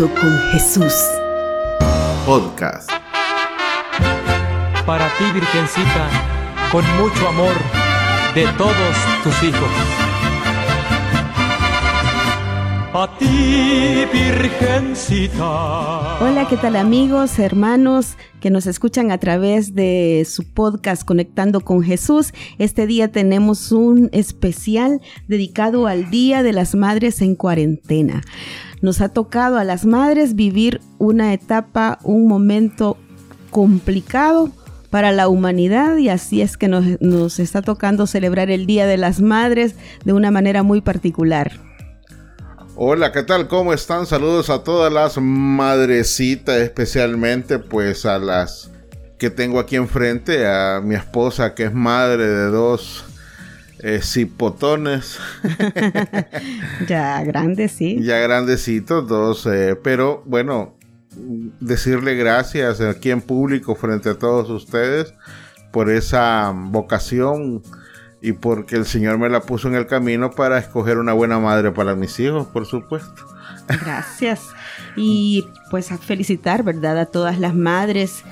[0.00, 0.94] Con Jesús.
[2.24, 2.90] Podcast.
[4.86, 6.08] Para ti, Virgencita,
[6.72, 7.52] con mucho amor
[8.34, 9.68] de todos tus hijos.
[12.94, 16.24] A ti, Virgencita.
[16.24, 21.82] Hola, ¿qué tal amigos, hermanos que nos escuchan a través de su podcast Conectando con
[21.82, 22.32] Jesús?
[22.56, 28.22] Este día tenemos un especial dedicado al Día de las Madres en cuarentena.
[28.80, 32.96] Nos ha tocado a las madres vivir una etapa, un momento
[33.50, 34.50] complicado
[34.88, 38.96] para la humanidad y así es que nos, nos está tocando celebrar el Día de
[38.96, 39.74] las Madres
[40.04, 41.52] de una manera muy particular.
[42.74, 43.48] Hola, ¿qué tal?
[43.48, 44.06] ¿Cómo están?
[44.06, 48.70] Saludos a todas las madrecitas, especialmente pues a las
[49.18, 53.04] que tengo aquí enfrente, a mi esposa que es madre de dos
[53.82, 55.18] eh, cipotones.
[56.88, 57.98] ya grandes, sí.
[58.02, 60.74] Ya grandecitos, dos, eh, pero bueno,
[61.60, 65.14] decirle gracias aquí en público frente a todos ustedes
[65.72, 67.62] por esa vocación
[68.22, 71.72] y porque el Señor me la puso en el camino para escoger una buena madre
[71.72, 73.26] para mis hijos, por supuesto.
[73.66, 74.48] Gracias.
[74.96, 76.98] Y pues a felicitar, ¿verdad?
[76.98, 78.24] A todas las madres.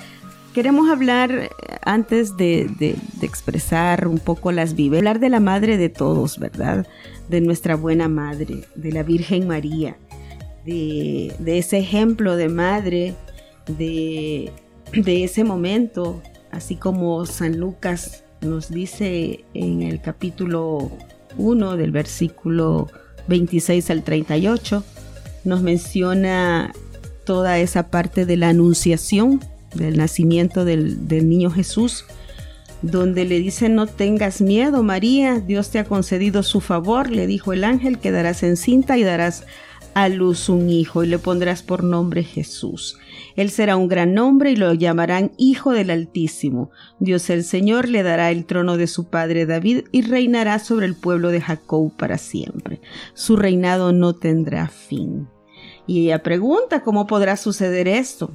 [0.55, 1.51] Queremos hablar, eh,
[1.83, 6.87] antes de, expresar un poco las vives, hablar de la madre de todos, ¿verdad?
[7.29, 9.97] De nuestra buena madre, de la Virgen María,
[10.65, 13.15] de, ese ejemplo de madre,
[13.67, 14.51] de,
[14.93, 20.91] de ese momento, así como San Lucas nos dice en el capítulo
[21.37, 22.89] 1 del versículo
[23.29, 24.83] 26 al 38,
[25.45, 26.73] nos menciona
[27.25, 29.41] toda esa parte de la anunciación
[29.75, 32.05] del nacimiento del, niño Jesús,
[32.83, 37.53] donde le dice, no tengas miedo, María, Dios te ha concedido su favor, le dijo
[37.53, 39.45] el ángel, quedarás encinta y darás
[39.95, 42.99] a luz un hijo y le pondrás por nombre Jesús.
[43.35, 46.71] Él será un gran nombre y lo llamarán Hijo del Altísimo.
[46.99, 50.95] Dios el Señor le dará el trono de su padre David y reinará sobre el
[50.95, 52.81] pueblo de Jacob para siempre.
[53.15, 55.29] Su reinado no tendrá fin.
[55.87, 58.33] Y ella pregunta, ¿cómo podrá suceder esto?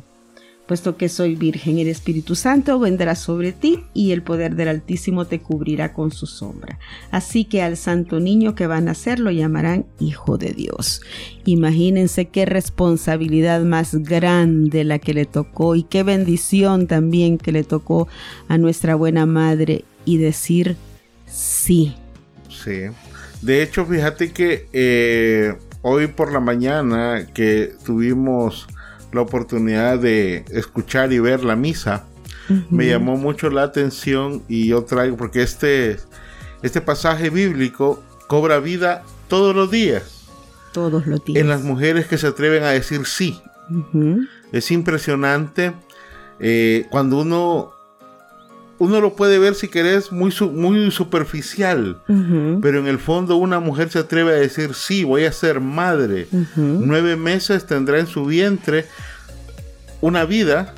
[0.67, 5.25] Puesto que soy virgen, el Espíritu Santo vendrá sobre ti y el poder del Altísimo
[5.25, 6.79] te cubrirá con su sombra.
[7.11, 11.01] Así que al santo niño que va a nacer lo llamarán Hijo de Dios.
[11.45, 17.63] Imagínense qué responsabilidad más grande la que le tocó y qué bendición también que le
[17.63, 18.07] tocó
[18.47, 20.77] a nuestra buena madre y decir
[21.25, 21.95] sí.
[22.49, 22.83] Sí.
[23.41, 28.67] De hecho, fíjate que eh, hoy por la mañana que tuvimos
[29.13, 32.05] la oportunidad de escuchar y ver la misa,
[32.69, 35.97] me llamó mucho la atención y yo traigo, porque este,
[36.61, 40.27] este pasaje bíblico cobra vida todos los días.
[40.73, 41.39] Todos los días.
[41.39, 43.39] En las mujeres que se atreven a decir sí.
[44.51, 45.73] Es impresionante
[46.39, 47.72] eh, cuando uno
[48.83, 52.01] uno lo puede ver si querés muy, muy superficial,
[52.61, 56.27] pero en el fondo una mujer se atreve a decir, sí, voy a ser madre.
[56.57, 58.85] Nueve meses tendrá en su vientre
[60.01, 60.75] una vida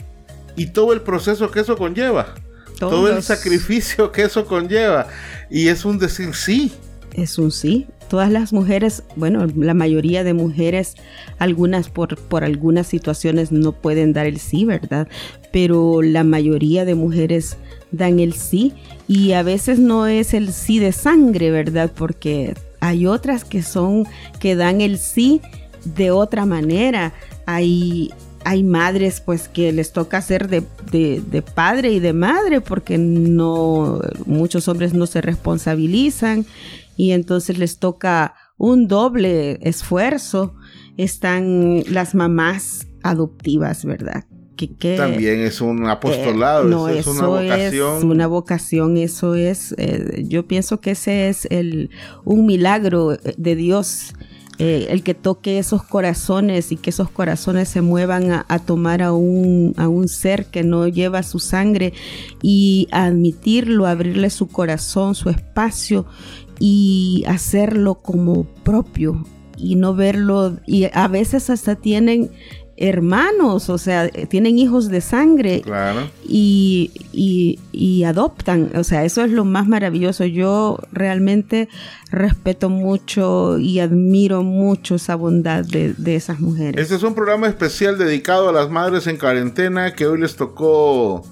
[0.55, 2.35] y todo el proceso que eso conlleva.
[2.79, 5.07] Todo el sacrificio que eso conlleva.
[5.49, 6.73] Y es un decir sí.
[7.13, 7.87] Es un sí.
[8.07, 10.93] Todas las mujeres, bueno, la mayoría de mujeres,
[11.39, 15.07] algunas por, por algunas situaciones no pueden dar el sí, ¿verdad?
[15.51, 17.57] Pero la mayoría de mujeres
[17.97, 18.73] dan el sí
[19.07, 21.91] y a veces no es el sí de sangre, ¿verdad?
[21.95, 24.05] Porque hay otras que son,
[24.39, 25.41] que dan el sí
[25.83, 27.13] de otra manera.
[27.45, 28.11] Hay,
[28.43, 34.01] hay madres pues que les toca ser de, de, padre y de madre porque no,
[34.25, 36.45] muchos hombres no se responsabilizan
[36.97, 40.55] y entonces les toca un doble esfuerzo.
[40.97, 44.25] Están las mamás adoptivas, ¿verdad?
[44.97, 47.97] También es un apostolado, eh, no, es una vocación.
[47.97, 51.89] Es una vocación, eso es, eh, yo pienso que ese es el,
[52.23, 54.13] un milagro de Dios.
[54.57, 59.11] Eh, el que toque esos corazones y que esos corazones se muevan a, tomar a
[59.11, 61.91] un, a un, ser que no lleva su sangre
[62.41, 66.05] y admitirlo, abrirle su corazón, su espacio
[66.57, 69.25] y hacerlo como propio
[69.57, 72.31] y no verlo y a veces hasta tienen
[72.77, 75.63] hermanos, o sea, tienen hijos de sangre
[76.27, 76.91] y,
[77.71, 80.25] y, adoptan, o sea, eso es lo más maravilloso.
[80.25, 81.69] Yo realmente
[82.11, 86.81] respeto mucho y admiro mucho esa bondad de, esas mujeres.
[86.81, 91.23] Este es un programa especial dedicado a las madres en cuarentena que hoy les tocó,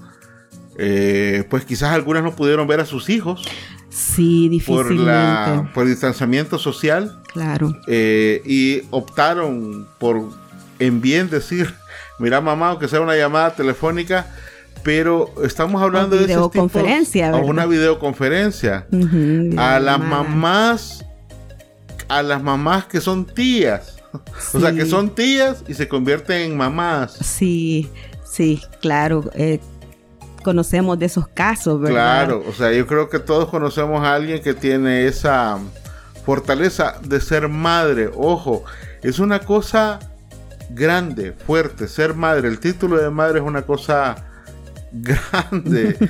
[0.78, 3.46] eh, pues quizás algunas no pudieron ver a sus hijos.
[3.90, 4.96] Sí, difícilmente.
[4.96, 7.20] Por, la, por el distanciamiento social.
[7.32, 7.76] Claro.
[7.86, 10.43] Eh, y optaron por
[10.78, 11.74] en bien decir,
[12.18, 14.26] mira mamá, aunque sea una llamada telefónica,
[14.82, 18.86] pero estamos hablando de videoconferencia, o una videoconferencia
[19.56, 21.04] a las mamás,
[22.08, 23.96] a las mamás que son tías,
[24.54, 27.12] o sea que son tías y se convierten en mamás.
[27.12, 27.90] Sí,
[28.24, 29.30] sí, claro.
[29.34, 29.60] Eh,
[30.44, 32.26] conocemos de esos casos, ¿verdad?
[32.26, 35.58] Claro, o sea, yo creo que todos conocemos a alguien que tiene esa
[36.24, 38.10] fortaleza de ser madre.
[38.14, 38.64] Ojo,
[39.02, 39.98] es una cosa
[40.74, 42.48] grande, fuerte, ser madre.
[42.48, 44.16] El título de madre es una cosa
[44.92, 45.96] grande.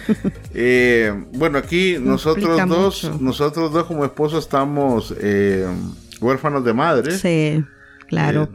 [0.57, 5.67] Eh, bueno, aquí nosotros dos, nosotros dos como esposos estamos eh,
[6.21, 7.19] huérfanos de madre.
[7.19, 7.65] Sí,
[8.07, 8.49] claro.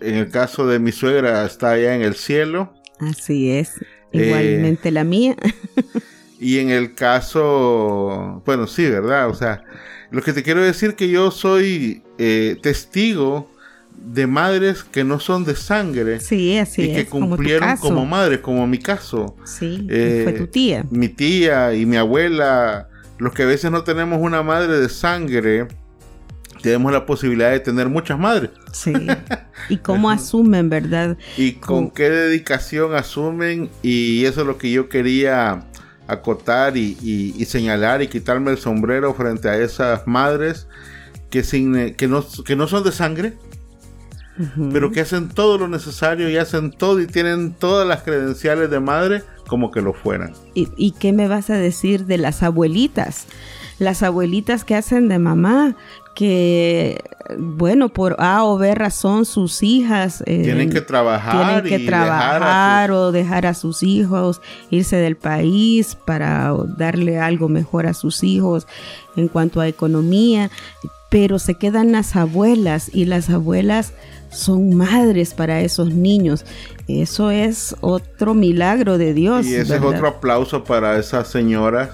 [0.00, 2.72] Eh, en el caso de mi suegra está allá en el cielo.
[3.00, 3.72] Así es.
[4.12, 5.34] Igualmente la mía.
[6.38, 9.28] y en el caso, bueno, sí, ¿verdad?
[9.28, 9.64] O sea,
[10.12, 12.04] lo que te quiero decir que yo soy
[12.62, 13.50] testigo
[14.04, 16.20] de madres que no son de sangre.
[16.20, 19.36] Sí, así y que cumplieron como, madres, como mi caso.
[19.44, 20.84] Sí, eh, fue tu tía.
[20.90, 25.68] Mi tía y mi abuela, los que a veces no tenemos una madre de sangre,
[26.62, 28.50] tenemos la posibilidad de tener muchas madres.
[28.72, 28.92] Sí.
[29.70, 31.16] Y cómo asumen, ¿verdad?
[31.38, 33.70] Y con, qué dedicación asumen.
[33.82, 35.64] Y eso es lo que yo quería
[36.06, 40.66] acotar y, y señalar y quitarme el sombrero frente a esas madres
[41.34, 43.32] que, sin, que, no, que no son de sangre,
[44.72, 48.80] pero que hacen todo lo necesario y hacen todo y tienen todas las credenciales de
[48.80, 50.32] madre como que lo fueran.
[50.54, 53.26] ¿Y, qué me vas a decir de las abuelitas?
[53.78, 55.76] Las abuelitas que hacen de mamá,
[56.14, 57.02] que,
[57.38, 62.92] bueno, por A o B razón, sus hijas eh, tienen que trabajar, tienen que trabajar
[62.92, 64.40] o dejar a sus hijos,
[64.70, 68.66] irse del país para darle algo mejor a sus hijos
[69.16, 70.50] en cuanto a economía,
[71.14, 73.92] pero se quedan las abuelas y las abuelas
[74.30, 76.44] son madres para esos niños.
[76.88, 79.46] Eso es otro milagro de Dios.
[79.46, 81.90] Y ese es otro aplauso para esas señoras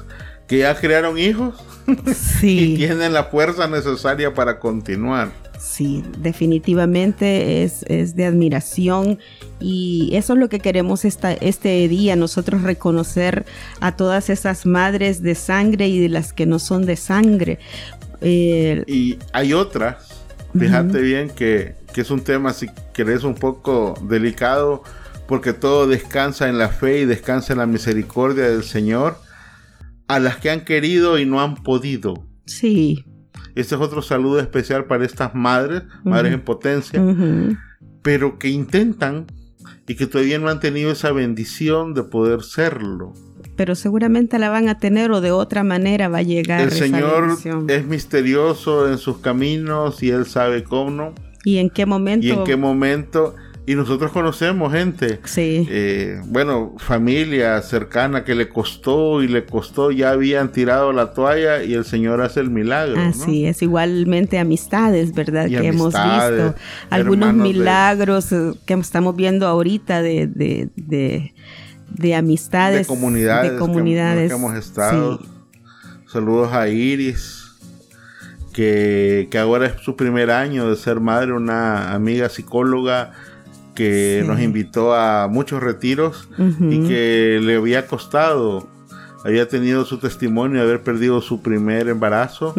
[0.46, 1.55] que ya crearon hijos
[2.17, 2.72] sí.
[2.72, 5.28] y tienen la fuerza necesaria para continuar.
[5.61, 7.84] Sí, definitivamente es,
[8.17, 9.19] de admiración
[9.61, 13.44] y eso es lo que queremos esta, este día, nosotros reconocer
[13.81, 17.58] a todas esas madres de sangre y de las que no son de sangre.
[18.22, 24.82] Y hay otras, fíjate bien que que es un tema, si querés, un poco delicado,
[25.26, 29.17] porque todo descansa en la fe y descansa en la misericordia del Señor,
[30.08, 32.26] a las que han querido y no han podido.
[32.46, 33.05] Sí.
[33.55, 37.02] Este es otro saludo especial para estas madres, madres en potencia,
[38.02, 39.26] pero que intentan
[39.87, 43.12] y que todavía no han tenido esa bendición de poder serlo.
[43.60, 46.62] Pero seguramente la van a tener o de otra manera va a llegar.
[46.62, 47.36] El Señor
[47.68, 51.12] es misterioso en sus caminos y Él sabe cómo.
[51.44, 52.26] ¿Y en qué momento?
[52.26, 53.34] ¿Y en qué momento?
[53.66, 55.68] Y nosotros conocemos gente, sí.
[55.70, 61.62] Eh, bueno, familia cercana que le costó y le costó, ya habían tirado la toalla
[61.62, 62.98] y el Señor hace el milagro.
[62.98, 65.48] Así es, igualmente amistades, ¿verdad?
[65.48, 66.54] que hemos visto
[66.88, 71.34] algunos milagros eh, que estamos viendo ahorita de, de, de,
[72.16, 72.81] amistades.
[72.81, 73.52] De comunidades.
[73.52, 74.31] De comunidades.
[74.31, 75.20] Que, hemos estado.
[76.06, 77.41] Saludos a Iris
[78.53, 83.12] que, ahora es su primer año de ser madre, una amiga psicóloga
[83.74, 88.69] que nos invitó a muchos retiros y que le había costado,
[89.24, 92.55] había tenido su testimonio de haber perdido su primer embarazo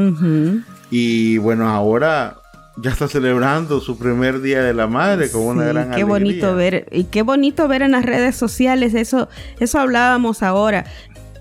[0.90, 2.41] y bueno, ahora
[2.78, 6.88] ya está celebrando su primer día de la madre con una gran qué bonito ver
[6.92, 9.28] y qué bonito ver en las redes sociales eso
[9.60, 10.86] eso hablábamos ahora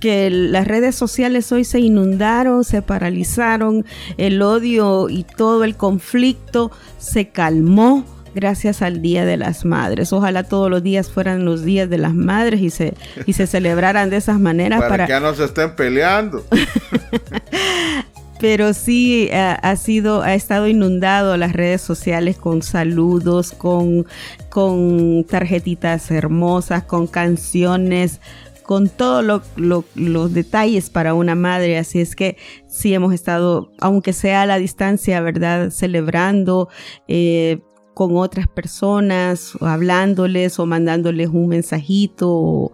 [0.01, 3.85] que las redes sociales hoy se inundaron, se paralizaron,
[4.17, 10.13] el odio y todo el conflicto se calmó gracias al Día de las Madres.
[10.13, 12.95] Ojalá todos los días fueran los días de las madres y se,
[13.27, 14.83] y se celebraran de esas maneras.
[14.89, 16.45] Para, que ya no se estén peleando.
[18.41, 24.07] Pero sí ha, sido, ha estado inundado las redes sociales con saludos, con,
[24.49, 28.21] con tarjetitas hermosas, con canciones
[28.63, 31.77] con todos los detalles para una madre.
[31.77, 32.37] Así es que
[32.69, 35.71] sí hemos estado, aunque sea a la distancia, ¿verdad?
[35.71, 36.69] Celebrando.
[37.09, 37.59] Eh,
[37.95, 42.73] con otras personas, o hablándoles o mandándoles un mensajito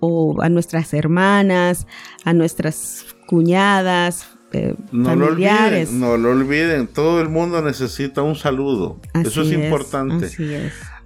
[0.00, 1.86] o, a nuestras hermanas,
[2.24, 5.92] a nuestras cuñadas, eh, no familiares.
[5.92, 9.00] Lo olviden, no lo olviden, todo el mundo necesita un saludo.
[9.14, 10.30] Eso es, importante.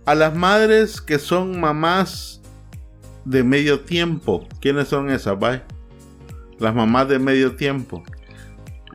[0.05, 2.41] A las madres que son mamás
[3.25, 4.47] de medio tiempo.
[4.61, 5.37] ¿Quiénes son esas,
[6.59, 8.03] Las mamás de medio tiempo.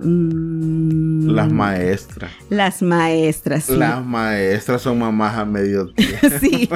[0.01, 1.29] Mm.
[1.29, 2.31] Las maestras.
[2.49, 3.65] Las maestras.
[3.65, 3.75] Sí.
[3.75, 6.27] Las maestras son mamás a medio tiempo.
[6.39, 6.69] sí.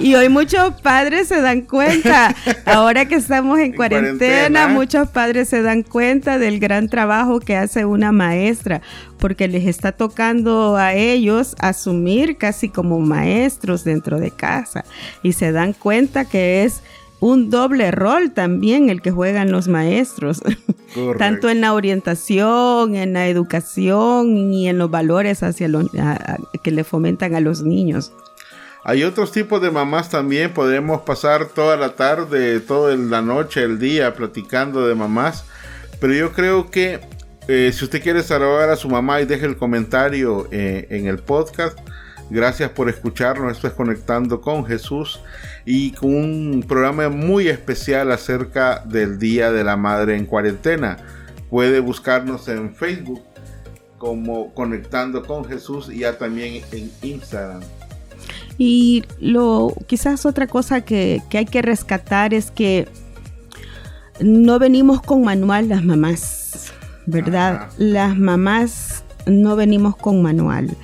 [0.00, 5.62] Y hoy muchos padres se dan cuenta, ahora que estamos en, cuarentena, muchos padres se
[5.62, 8.82] dan cuenta del gran trabajo que hace una maestra,
[9.18, 14.84] porque les está tocando a ellos asumir casi como maestros dentro de casa
[15.22, 16.82] y se dan cuenta que es
[17.20, 20.42] un doble rol también el que juegan los maestros,
[21.18, 25.86] tanto en la orientación, en la educación y en los valores hacia los,
[26.62, 28.12] que le fomentan a los niños.
[28.84, 33.80] Hay otros tipos de mamás también, podemos pasar toda la tarde, toda la noche, el
[33.80, 35.44] día platicando de mamás,
[36.00, 37.00] pero yo creo que
[37.48, 41.18] eh, si usted quiere saludar a su mamá y deje el comentario eh, en el
[41.18, 41.78] podcast,
[42.30, 45.20] gracias por escucharnos, esto es Conectando con Jesús
[45.64, 50.98] y con un programa muy especial acerca del Día de la Madre en cuarentena.
[51.50, 53.22] Puede buscarnos en Facebook
[53.98, 57.62] como Conectando con Jesús y ya también en Instagram.
[58.58, 62.88] Y lo quizás otra cosa que, que hay que rescatar es que
[64.20, 66.72] no venimos con manual las mamás,
[67.04, 67.68] ¿verdad?
[67.76, 70.76] Las mamás no venimos con manual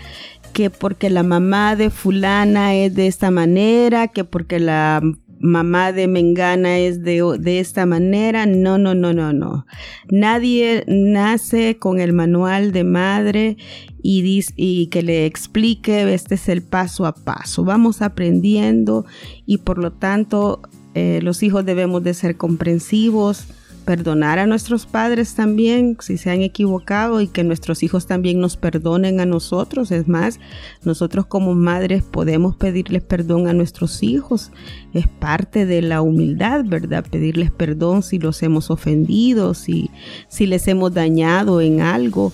[0.53, 5.01] que porque la mamá de fulana es de esta manera, que porque la
[5.41, 8.47] mamá de Mengana es de, de, esta manera.
[8.47, 9.67] No, no, no, no, no.
[10.09, 13.57] Nadie nace con el manual de madre
[14.03, 17.65] y, y que le explique, este es el paso a paso.
[17.65, 19.05] Vamos aprendiendo
[19.45, 20.63] y por lo tanto
[20.95, 23.47] eh, los hijos debemos de ser comprensivos
[23.83, 28.57] perdonar a nuestros padres también si se han equivocado y que nuestros hijos también nos
[28.57, 29.91] perdonen a nosotros.
[29.91, 30.41] Es más,
[30.85, 34.53] nosotros como madres podemos pedirles perdón a nuestros hijos.
[34.95, 37.05] Es parte de la humildad, ¿verdad?
[37.09, 39.91] Pedirles perdón si los hemos ofendido, si,
[40.29, 42.33] si les hemos dañado en algo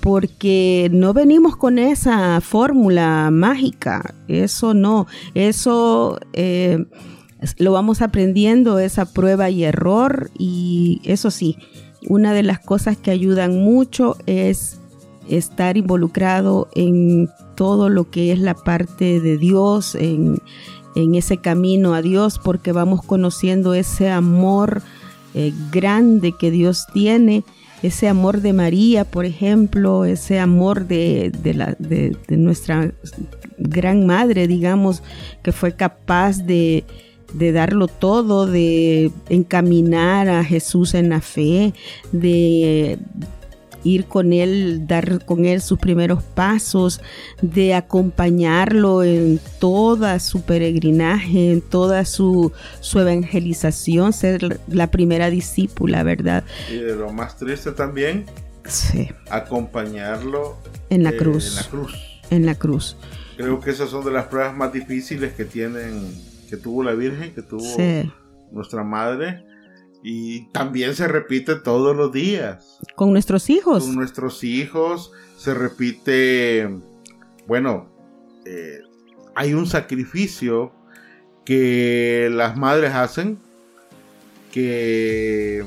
[0.00, 6.84] porque no venimos con esa fórmula mágica, eso no, eso eh,
[7.58, 11.56] lo vamos aprendiendo, esa prueba y error y eso sí,
[12.08, 14.80] una de las cosas que ayudan mucho es
[15.28, 20.40] estar involucrado en todo lo que es la parte de Dios, en,
[21.14, 24.82] ese camino a Dios, porque vamos conociendo ese amor
[25.34, 27.44] eh, grande que Dios tiene,
[27.84, 32.92] ese amor de María, por ejemplo, ese amor de, de nuestra
[33.58, 35.04] gran madre, digamos,
[35.44, 36.84] que fue capaz de,
[37.32, 41.74] de darlo todo, de encaminar a Jesús en la fe,
[42.12, 42.98] de
[43.84, 47.00] ir con él, dar con él sus primeros pasos,
[47.42, 56.02] de acompañarlo en toda su peregrinaje, en toda su, su evangelización, ser la primera discípula,
[56.02, 56.44] ¿verdad?
[56.70, 58.26] Y de lo más triste también,
[58.64, 59.08] sí.
[59.30, 60.56] acompañarlo
[60.90, 61.48] en la cruz.
[61.48, 61.94] En la cruz.
[62.30, 62.96] En la cruz.
[63.36, 67.34] Creo que esas son de las pruebas más difíciles que tienen que tuvo la Virgen,
[67.34, 67.64] que tuvo
[68.50, 69.44] nuestra madre.
[70.02, 72.78] Y también se repite todos los días.
[72.94, 73.84] Con nuestros hijos.
[73.84, 75.12] Con nuestros hijos.
[75.36, 76.68] Se repite,
[77.46, 77.88] bueno,
[78.44, 78.80] eh,
[79.34, 80.72] hay un sacrificio
[81.44, 83.38] que las madres hacen
[84.52, 85.64] que,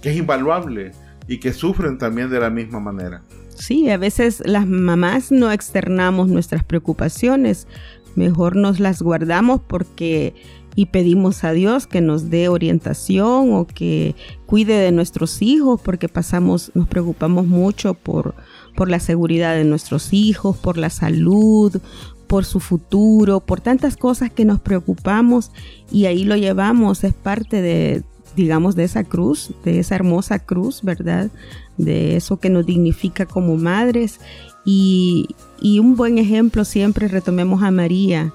[0.00, 0.92] que es invaluable
[1.28, 3.22] y que sufren también de la misma manera.
[3.54, 7.68] Sí, a veces las mamás no externamos nuestras preocupaciones,
[8.16, 10.34] mejor nos las guardamos porque
[10.74, 14.14] y pedimos a Dios que nos dé orientación o que
[14.46, 18.34] cuide de nuestros hijos porque pasamos, nos preocupamos mucho por,
[18.74, 21.80] por la seguridad de nuestros hijos, por la salud,
[22.26, 25.52] por su futuro, por tantas cosas que nos preocupamos
[25.90, 28.04] y ahí lo llevamos, es parte de,
[28.36, 31.30] digamos, de esa cruz, de esa hermosa cruz, ¿verdad?
[31.76, 34.20] De eso que nos dignifica como madres
[34.64, 35.28] y,
[35.60, 38.32] y un buen ejemplo siempre retomemos a María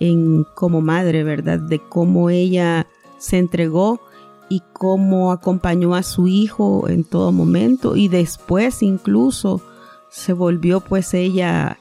[0.00, 1.58] en, como madre, ¿verdad?
[1.58, 2.86] De cómo ella
[3.18, 4.00] se entregó
[4.48, 9.62] y cómo acompañó a su hijo en todo momento y después incluso
[10.10, 11.78] se volvió pues ella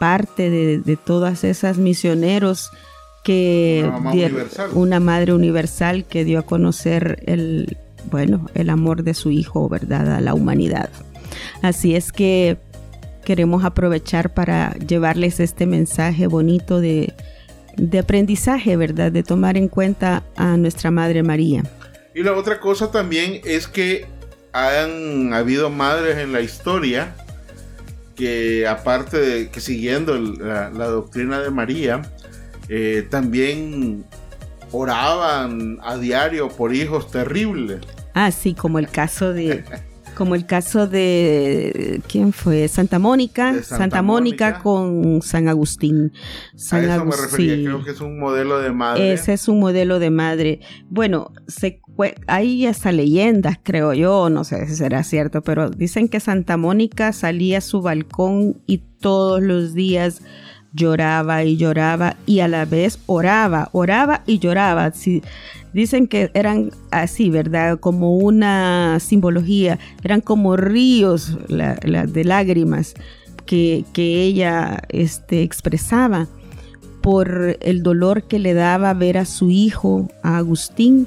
[0.00, 2.70] parte de, de todas esas misioneros
[3.26, 7.76] que una, una madre universal que dio a conocer el
[8.08, 10.90] bueno el amor de su hijo verdad a la humanidad
[11.60, 12.56] así es que
[13.24, 17.12] queremos aprovechar para llevarles este mensaje bonito de,
[17.98, 19.10] aprendizaje, ¿verdad?
[19.10, 21.64] De tomar en cuenta a nuestra Madre María.
[22.14, 24.06] Y la otra cosa también es que
[24.52, 27.16] han habido madres en la historia
[28.14, 32.02] que aparte de que siguiendo la, doctrina de María,
[32.68, 34.04] eh, también
[34.72, 37.80] oraban a diario por hijos terribles.
[38.14, 39.64] Así como el caso de
[40.16, 42.68] Como el caso de, ¿quién fue?
[42.68, 46.10] Santa Mónica, Santa, Mónica, con San Agustín.
[46.54, 49.12] San a eso me refería, creo que es un modelo de madre.
[49.12, 50.60] Ese es un modelo de madre.
[50.88, 51.82] Bueno, se,
[52.26, 57.12] hay hasta leyendas, creo yo, no sé si será cierto, pero dicen que Santa Mónica
[57.12, 60.22] salía a su balcón y todos los días
[60.76, 64.92] lloraba y lloraba y a la vez oraba, oraba y lloraba.
[65.72, 67.80] dicen que eran así, ¿verdad?
[67.80, 72.94] Como una simbología, eran como ríos de lágrimas
[73.46, 76.28] que, ella este, expresaba
[77.00, 81.06] por el dolor que le daba ver a su hijo, a Agustín,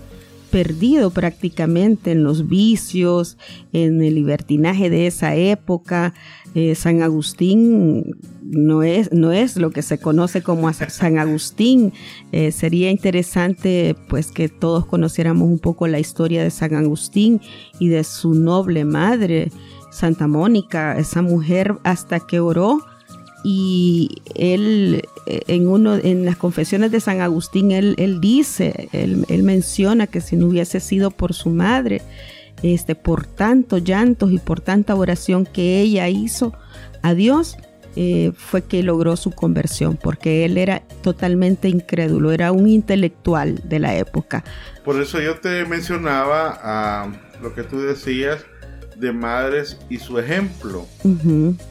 [0.50, 3.38] perdido prácticamente en los vicios,
[3.74, 6.14] en el libertinaje de esa época.
[6.56, 11.94] Eh, San Agustín no es, no es lo que se conoce como San Agustín.
[12.32, 17.42] Eh, sería interesante pues que todos conociéramos un poco la historia de San Agustín
[17.80, 19.52] y de su noble madre,
[19.92, 22.80] Santa Mónica, esa mujer hasta que oró
[23.44, 29.26] y él eh, en uno en las confesiones de San Agustín él, él dice él,
[29.44, 32.02] menciona que si no hubiese sido por su madre
[32.64, 36.54] este por tantos llantos y por tanta oración que ella hizo
[37.02, 37.58] a Dios
[37.96, 43.80] eh, fue que logró su conversión porque él era totalmente incrédulo era un intelectual de
[43.80, 44.44] la época
[44.84, 47.12] por eso yo te mencionaba ah,
[47.42, 48.46] lo que tú decías
[49.00, 50.86] de madres y su ejemplo.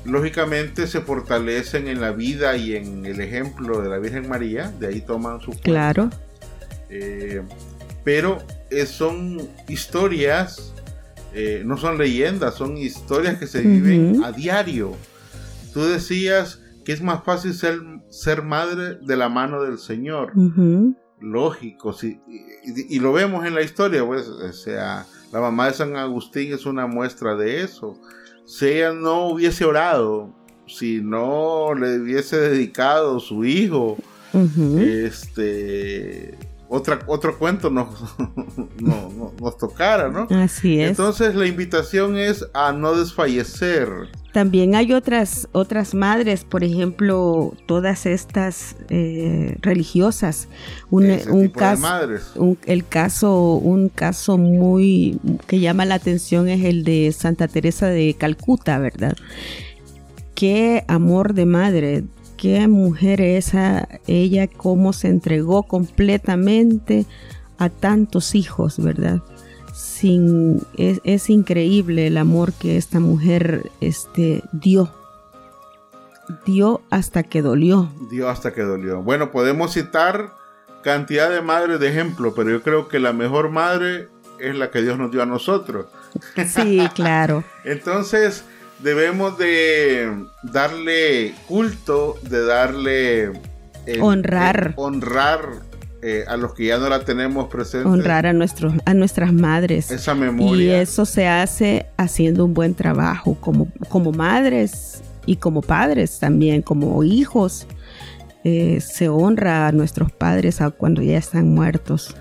[0.05, 4.89] Lógicamente se fortalecen en la vida y en el ejemplo de la Virgen María, de
[4.89, 6.11] ahí toman su Claro.
[6.89, 7.43] Eh,
[8.03, 8.39] pero
[8.71, 10.73] eh, son historias,
[11.35, 14.95] eh, no son leyendas, son historias que se viven a diario.
[15.73, 20.33] Tú decías que es más fácil ser, ser madre de la mano del Señor.
[21.21, 25.73] Lógico, sí, y, y, lo vemos en la historia, pues, o sea, la mamá de
[25.75, 27.99] San Agustín es una muestra de eso.
[28.47, 30.33] Si ella no hubiese orado,
[30.69, 33.97] si no le hubiese dedicado su hijo,
[34.79, 36.39] este
[36.69, 37.89] otra, otro cuento nos,
[38.79, 40.27] nos tocara, ¿no?
[40.31, 40.91] Así es.
[40.91, 43.89] Entonces la invitación es a no desfallecer.
[44.33, 50.49] También hay otras, otras madres, por ejemplo, todas estas eh, religiosas.
[50.91, 57.11] Un, un caso, el caso, un caso muy que llama la atención es el de
[57.13, 59.17] Santa Teresa de Calcuta, ¿verdad?
[60.35, 62.05] Qué amor de madre
[62.39, 67.05] qué mujer esa, ella cómo se entregó completamente
[67.59, 69.21] a tantos hijos, ¿verdad?
[69.75, 74.91] Sin, es, increíble el amor que esta mujer este, dio.
[76.47, 77.91] Dio hasta que dolió.
[78.11, 79.03] Dio hasta que dolió.
[79.03, 80.33] Bueno, podemos citar
[80.83, 84.83] cantidad de madres de ejemplo, pero yo creo que la mejor madre es la que
[84.83, 85.87] Dios nos dio a nosotros.
[86.47, 87.43] Sí, claro.
[87.65, 88.45] Entonces,
[88.81, 93.33] debemos de darle culto, de darle...
[94.01, 94.75] honrar.
[94.77, 95.69] honrar
[96.01, 97.89] eh, a los que ya no la tenemos presente.
[97.89, 99.91] Honrar a, nuestros, a nuestras madres.
[99.91, 100.79] Esa memoria.
[100.79, 106.63] Y eso se hace haciendo un buen trabajo como, como madres y como padres también,
[106.63, 107.67] como hijos.
[108.45, 112.15] Eh, se honra a nuestros padres cuando ya están muertos.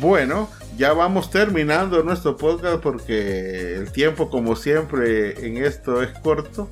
[0.00, 6.70] Bueno, ya vamos terminando nuestro podcast porque el tiempo como siempre en esto es corto,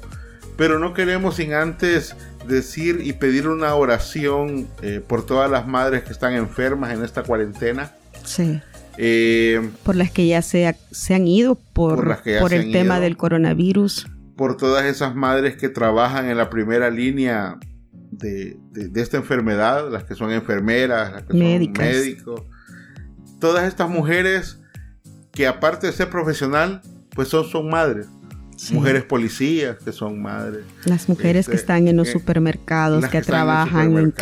[0.57, 6.03] pero no queremos sin antes decir y pedir una oración eh, por todas las madres
[6.03, 7.93] que están enfermas en esta cuarentena.
[8.25, 8.61] Sí.
[8.99, 14.07] Eh, por las que ya se, se han ido por, por, el tema del coronavirus.
[14.37, 17.57] Por todas esas madres que trabajan en la primera línea
[18.11, 18.59] de,
[18.95, 22.43] esta enfermedad, las que son enfermeras, las que son médicos
[23.43, 24.61] todas estas mujeres
[25.33, 28.07] que aparte de ser profesional, pues son, son madres.
[28.71, 30.63] Mujeres policías que son madres.
[30.85, 34.15] Las mujeres que este, están en los supermercados, que, trabajan en,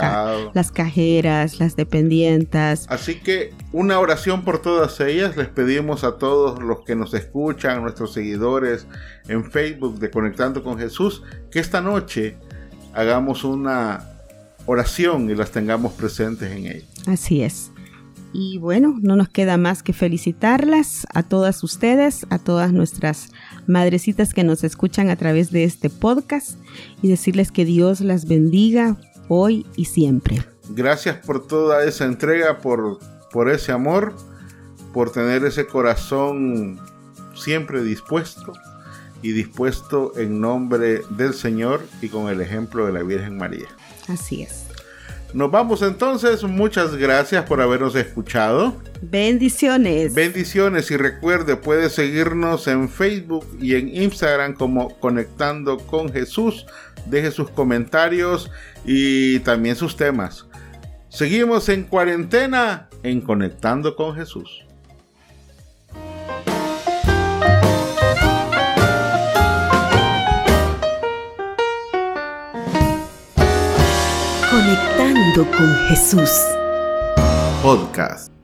[0.54, 2.86] las cajeras, las dependientas.
[2.88, 5.36] Así que una oración por todas ellas.
[5.36, 8.86] Les pedimos a todos los que nos escuchan, nuestros seguidores
[9.28, 12.38] en Facebook de Conectando con Jesús, que esta noche
[12.94, 14.06] hagamos una
[14.64, 16.86] oración y las tengamos presentes en ella.
[17.06, 17.70] Así es.
[18.32, 23.32] Y bueno, no nos queda más que felicitarlas a todas ustedes, a todas nuestras
[23.66, 26.56] madrecitas que nos escuchan a través de este podcast
[27.02, 28.96] y decirles que Dios las bendiga
[29.28, 30.44] hoy y siempre.
[30.70, 33.00] Gracias por toda esa entrega, por,
[33.32, 34.14] por ese amor,
[34.92, 36.78] por tener ese corazón
[37.34, 38.52] siempre dispuesto
[39.22, 43.66] y dispuesto en nombre del Señor y con el ejemplo de la Virgen María.
[44.08, 44.66] Así es.
[45.32, 46.42] Nos vamos entonces.
[46.42, 48.74] Muchas gracias por habernos escuchado.
[49.02, 50.14] Bendiciones.
[50.14, 56.66] Bendiciones y recuerde, puede seguirnos en Facebook y en Instagram como Conectando con Jesús.
[57.06, 58.50] Deje sus comentarios
[58.84, 60.46] y también sus temas.
[61.08, 64.64] Seguimos en cuarentena en Conectando con Jesús.
[74.50, 76.28] Conectando con Jesús.
[77.62, 78.39] Podcast.